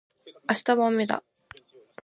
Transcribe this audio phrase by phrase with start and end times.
[0.49, 1.23] 明日はあめだ